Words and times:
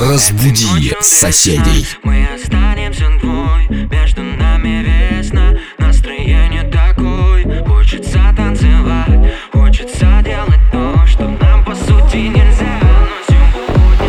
Разбуди 0.00 0.94
соседей. 1.02 1.86
Мы 2.04 2.26
останемся 2.34 3.06
двой, 3.20 3.68
между 3.68 4.22
нами 4.22 4.82
весна, 4.82 5.58
настроение 5.76 6.62
такой, 6.62 7.44
хочется 7.66 8.34
танцевать, 8.34 9.34
хочется 9.52 10.22
делать 10.24 10.60
то, 10.72 11.06
что 11.06 11.28
нам 11.28 11.62
по 11.66 11.74
сути 11.74 12.16
нельзя, 12.16 12.80
но 12.82 13.26
сегодня. 13.28 14.08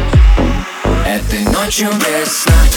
Этой 1.05 1.43
ночью 1.53 1.89
без. 1.99 2.70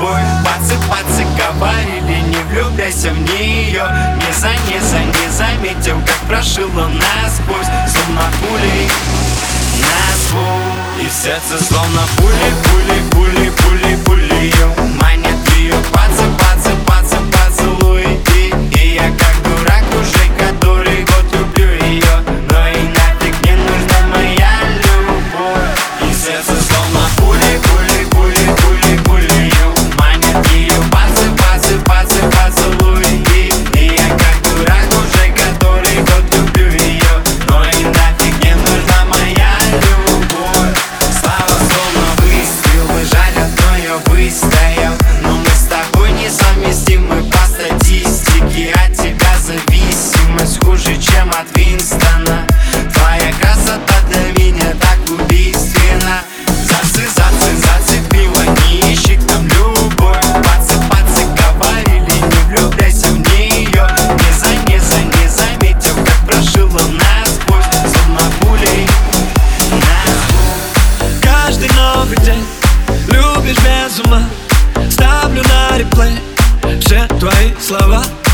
тобой 0.00 0.20
Подсыпаться 0.44 1.24
говорили, 1.36 2.20
не 2.28 2.36
влюбляйся 2.50 3.10
в 3.12 3.20
нее 3.20 3.84
Не 4.16 4.32
за, 4.32 4.50
не 4.68 4.80
за, 4.80 4.98
не 4.98 5.28
заметил, 5.30 6.00
как 6.06 6.16
прошила 6.28 6.88
насквозь 6.88 7.66
Словно 7.88 8.22
пули. 8.40 8.88
Насквозь. 9.80 11.00
И 11.00 11.08
сердце 11.08 11.62
словно 11.64 12.02
пули, 12.16 12.52
пули, 12.64 13.00
пули, 13.10 13.50
пули, 13.50 13.96
пули. 14.04 14.54
Манят 15.00 15.56
ее 15.56 15.74
под 15.92 16.09
слова. 77.70 78.29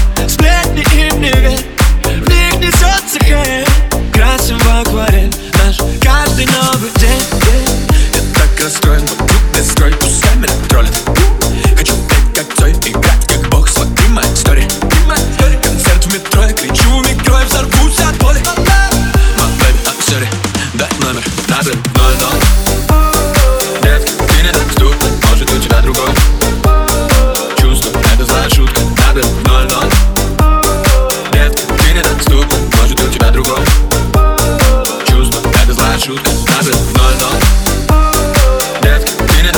Ставит 36.46 36.76
ноль-ноль 36.96 37.40
Детка, 38.82 39.12
ты 39.24 39.42
не 39.42 39.52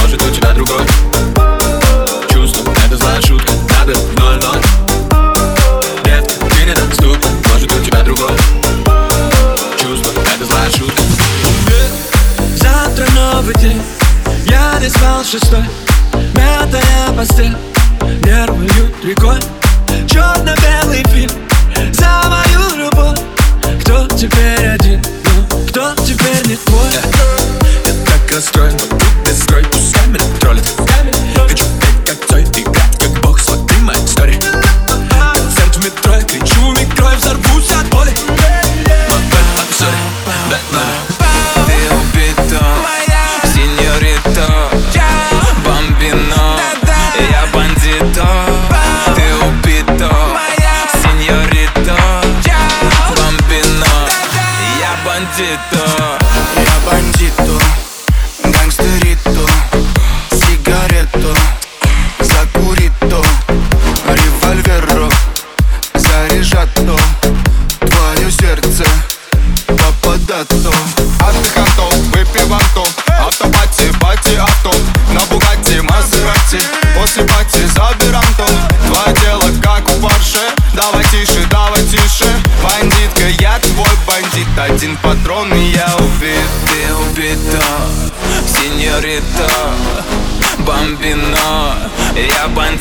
Может 0.00 0.22
у 0.22 0.30
тебя 0.30 0.52
другой. 0.52 0.84
Чувство, 2.30 2.72
это 2.86 2.96
злая 2.96 3.20
шутка 3.22 3.52
Ставит 3.68 4.18
ноль-ноль 4.18 4.62
Детка, 6.04 6.34
ты 6.50 6.64
не 6.64 6.74
Может 7.48 7.72
у 7.72 7.84
тебя 7.84 8.02
другой. 8.02 8.36
Чувство, 9.80 10.12
это 10.34 10.44
злая 10.44 10.70
шутка 10.70 11.02
Завтра 12.56 13.06
новый 13.14 13.54
день. 13.54 13.80
Я 14.46 14.78
не 14.80 14.88
спал 14.88 15.24
шестой. 15.24 15.64
Мятая 16.34 17.12
постель. 17.16 17.56
Нервы 18.24 18.64
льют 18.64 19.04
рекой. 19.04 19.38
Черно-белый 20.08 21.04
фильм. 21.10 21.30
За 21.92 22.28
мою 22.28 22.76
любовь. 22.76 23.18
Кто 23.82 24.06
теперь? 24.16 24.57
Strength. 28.40 28.97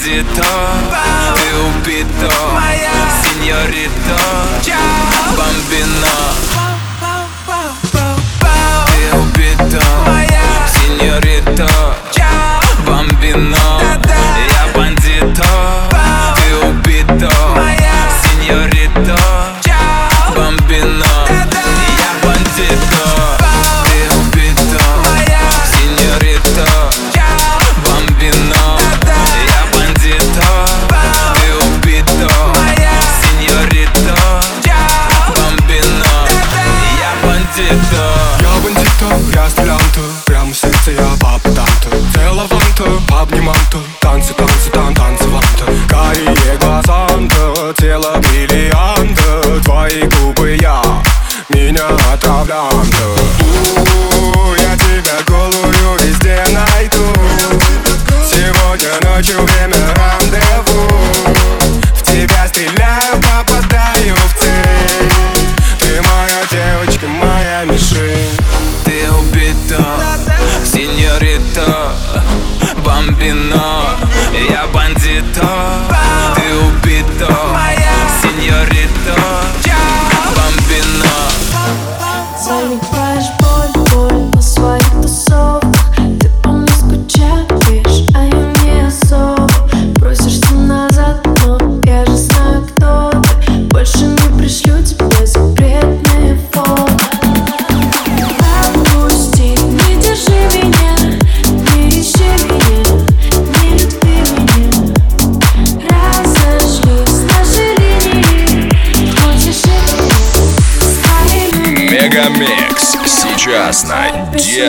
Я 0.08 0.24
бандито, 0.24 1.17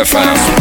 FM. 0.04 0.57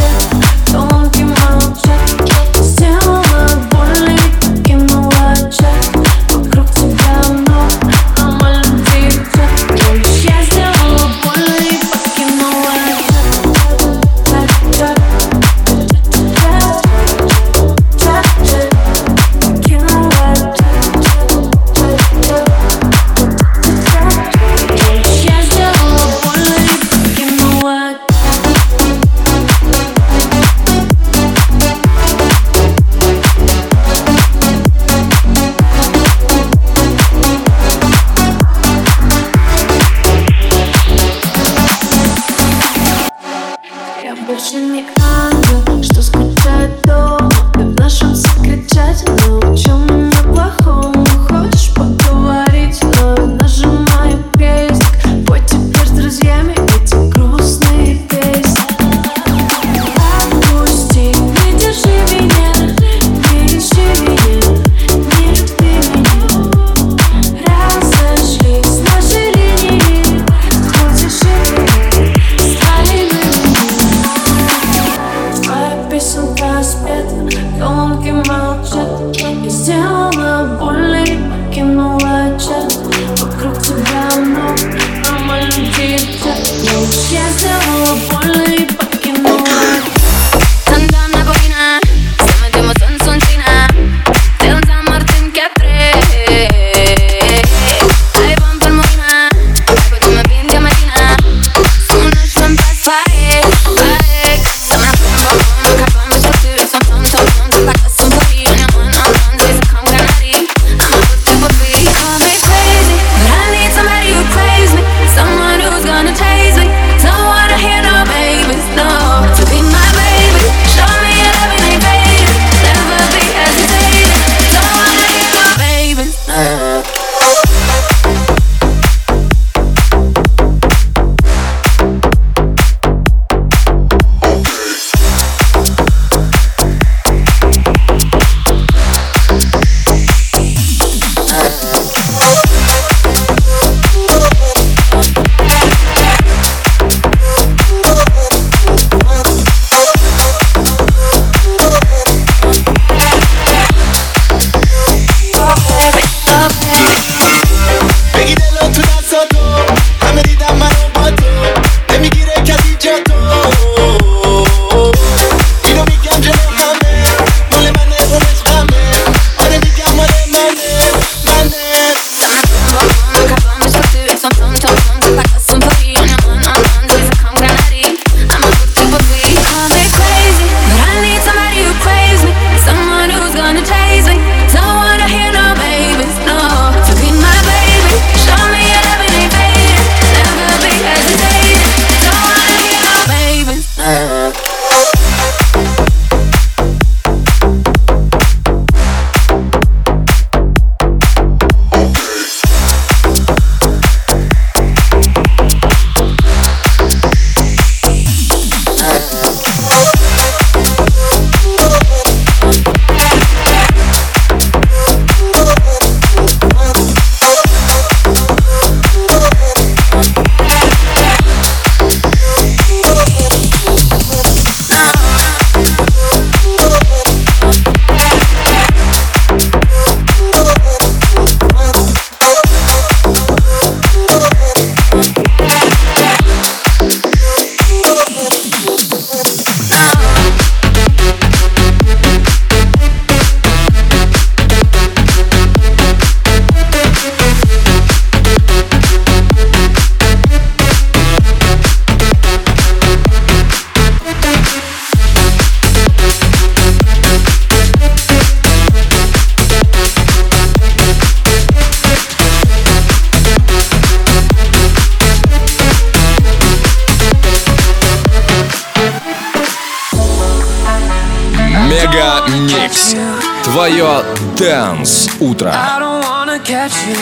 Твое 273.67 274.03
Дэнс 274.37 275.09
Утро. 275.21 275.51
I 275.51 275.79
don't 275.81 276.03
wanna 276.05 276.39
catch 276.39 276.73
you. 276.87 276.97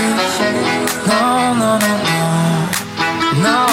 No, 1.06 1.54
no, 1.54 1.78
no, 1.78 1.92
no. 2.08 2.20
No. 3.42 3.66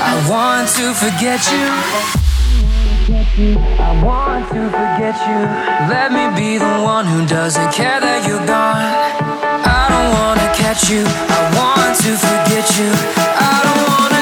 I 0.00 0.14
want 0.28 0.68
to 0.76 0.94
forget 0.94 1.40
you. 1.52 1.66
I 3.78 4.02
want 4.02 4.48
to 4.48 4.70
forget 4.70 5.16
you. 5.28 5.40
Let 5.88 6.12
me 6.12 6.24
be 6.34 6.58
the 6.58 6.76
one 6.82 7.06
who 7.06 7.26
doesn't 7.26 7.70
care 7.72 8.00
that 8.00 8.26
you're 8.26 8.46
gone. 8.46 8.88
I 9.64 9.88
don't 9.92 10.10
wanna 10.18 10.48
catch 10.54 10.88
you. 10.90 11.04
I 11.04 11.40
want 11.58 11.94
to 12.04 12.16
forget 12.16 12.66
you. 12.78 12.90
I 13.20 13.54
don't 13.64 13.84
wanna 13.92 14.17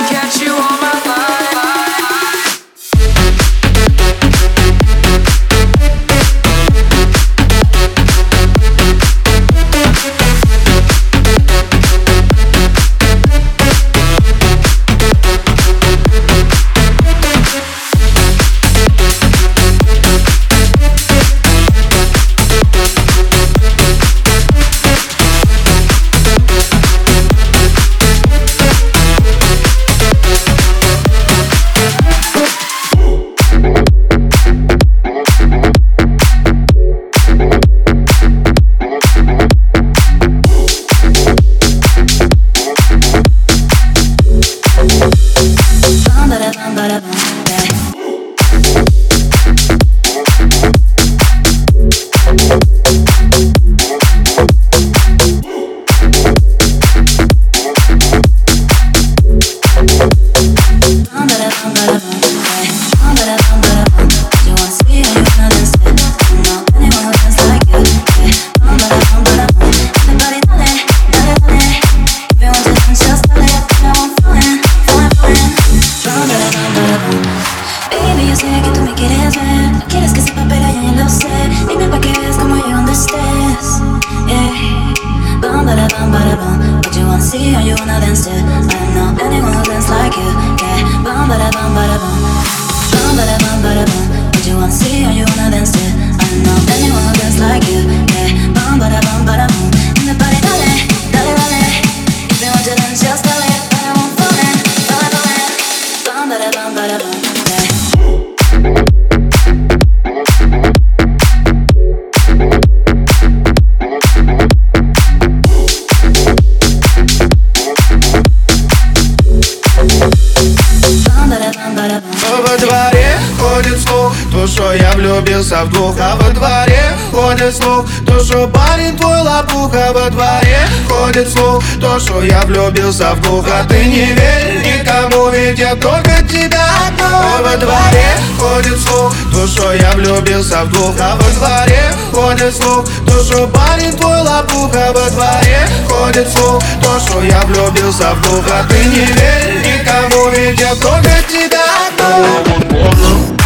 То, 128.18 128.24
что 128.24 128.48
парень 128.48 128.98
твой 128.98 129.22
лопуха 129.22 129.92
Во 129.94 130.10
дворе. 130.10 130.60
Ходит 130.90 131.32
слух, 131.32 131.64
то, 131.80 132.00
что 132.00 132.24
я 132.24 132.42
влюбился 132.42 133.14
в 133.14 133.22
двух 133.22 133.46
А 133.48 133.64
ты 133.64 133.84
не 133.86 134.06
верь 134.06 134.58
никому, 134.64 135.30
ведь 135.30 135.60
я 135.60 135.76
только 135.76 136.24
тебя 136.24 136.66
одну 136.88 137.44
Во 137.44 137.58
дворе 137.58 138.08
ходит 138.40 138.80
слух, 138.80 139.14
то, 139.32 139.48
что 139.48 139.74
я 139.74 139.92
влюбился 139.92 140.64
в 140.64 140.70
двух 140.72 140.96
А 141.00 141.16
во 141.16 141.30
дворе 141.32 141.94
ходит 142.12 142.56
слух, 142.56 142.86
то, 143.06 143.24
что 143.24 143.48
парень 143.48 143.96
твой 143.96 144.22
лопуха 144.22 144.92
Во 144.94 145.10
дворе. 145.10 145.68
Ходит 145.88 146.28
слух, 146.32 146.64
то, 146.82 147.00
что 147.00 147.22
я 147.22 147.42
влюбился 147.42 148.14
в 148.16 148.22
двух 148.22 148.46
А 148.50 148.64
ты 148.68 148.78
не 148.86 149.06
верь 149.06 149.62
никому, 149.64 150.30
ведь 150.30 150.60
я 150.60 150.74
только 150.76 151.12
тебя 151.30 151.64
одну 151.88 153.37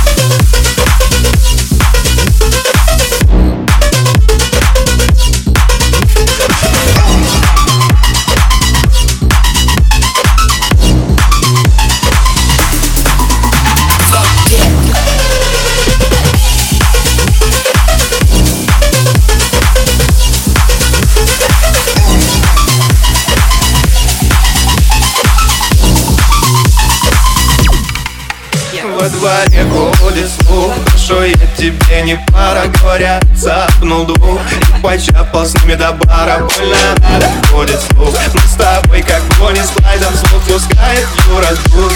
Во 29.02 29.10
дворе 29.10 29.66
ходит 30.00 30.30
слух, 30.30 30.72
что 30.96 31.24
я 31.24 31.34
тебе 31.58 32.04
не 32.04 32.24
пара 32.32 32.68
Говорят, 32.68 33.26
запнул 33.36 34.06
дух 34.06 34.40
и 34.52 34.82
почапал 34.84 35.44
с 35.44 35.56
ними 35.56 35.74
до 35.74 35.94
бара 35.94 36.38
Больно 36.38 36.76
надо, 37.00 37.26
ходит 37.52 37.80
слух. 37.82 38.16
Мы 38.32 38.40
с 38.42 38.54
тобой 38.54 39.02
как 39.02 39.24
Бонни 39.40 39.60
с 39.60 39.70
Клайдом 39.72 40.14
Слух 40.14 40.44
пускает 40.44 41.08
Юра 41.28 41.48
Дух 41.74 41.92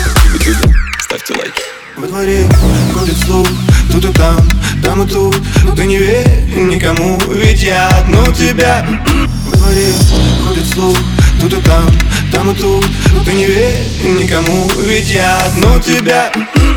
Ставьте 1.00 1.36
лайки. 1.36 1.62
Во 1.96 2.08
дворе 2.08 2.50
ходит 2.92 3.18
слух, 3.20 3.48
тут 3.92 4.06
и 4.06 4.12
там, 4.14 4.38
там 4.84 5.04
и 5.04 5.08
тут. 5.08 5.38
Ты 5.76 5.86
не 5.86 5.98
верь 5.98 6.28
никому, 6.56 7.20
ведь 7.30 7.62
я 7.62 7.88
одну 7.88 8.26
тебя. 8.34 8.84
Во 9.46 9.58
дворе 9.58 9.94
ходит 10.44 10.74
слух, 10.74 10.98
тут 11.42 11.54
и 11.54 11.62
там, 11.62 11.86
там 12.32 12.52
и 12.52 12.56
тут. 12.56 12.86
Ты 13.26 13.34
не 13.34 13.46
верь 13.46 13.88
никому, 14.04 14.70
ведь 14.86 15.10
я 15.10 15.38
одну 15.46 15.80
тебя. 15.80 16.32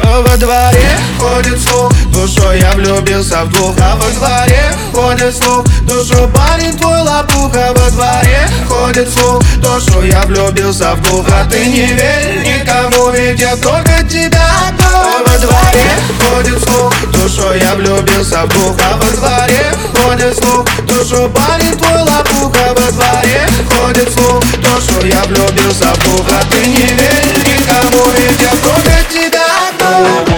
Во 0.05 0.37
дворе 0.37 0.91
ходит 1.19 1.61
слух, 1.61 1.93
что 2.27 2.53
я 2.53 2.73
влюбился 2.73 3.45
в 3.45 3.51
двух. 3.51 3.77
А 3.81 3.97
во 3.97 4.11
дворе 4.11 4.73
ходит 4.93 5.37
слух, 5.37 5.65
что 6.05 6.29
парень 6.29 6.77
твой 6.79 7.01
лопуха 7.03 7.73
Во 7.75 7.91
дворе 7.91 8.49
ходит 8.69 9.09
слух, 9.13 9.43
что 9.81 10.03
я 10.03 10.23
влюбился 10.23 10.95
в 10.95 11.03
двух. 11.03 11.27
А 11.29 11.45
ты 11.45 11.67
не 11.67 11.87
верь 11.87 12.43
никому, 12.45 13.11
ведь 13.11 13.41
я 13.41 13.57
только 13.57 14.03
тебя 14.09 14.45
одну 14.69 14.88
Во 15.27 15.39
дворе 15.39 15.91
ходит 16.23 16.63
слух, 16.65 16.93
что 17.29 17.55
я 17.55 17.75
влюбился 17.75 18.45
в 18.45 18.49
двух 18.49 18.77
А 18.83 18.97
во 18.97 19.13
дворе 19.13 19.75
ходит 19.95 20.37
слух, 20.37 20.67
что 21.05 21.29
парень 21.29 21.77
твой 21.77 22.03
лопуха 22.03 22.75
Во 22.75 22.91
дворе 22.93 23.49
ходит 23.71 24.13
слух, 24.13 24.43
что 24.81 25.07
я 25.07 25.23
влюбился 25.25 25.93
в 25.95 25.99
двух 26.05 26.27
А 26.29 26.43
ты 26.51 26.67
не 26.67 26.87
верь 26.87 27.39
никому, 27.47 28.11
ведь 28.17 28.41
я 28.41 28.51
только 28.51 29.05
тебя 29.11 29.45
одну 29.71 30.38